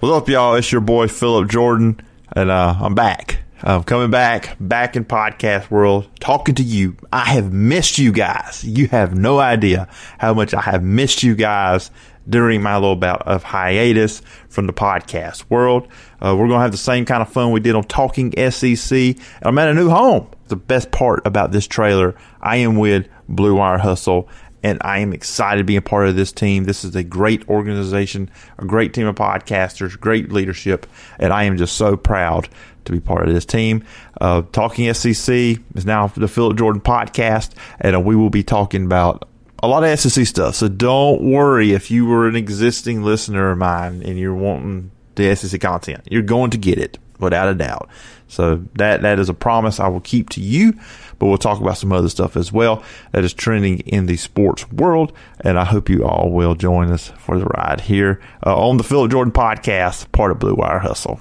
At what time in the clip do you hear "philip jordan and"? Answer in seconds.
1.08-2.52